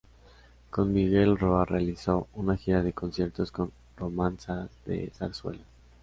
[0.71, 5.61] Con Miguel Roa realizó una gira de conciertos con romanzas de zarzuela.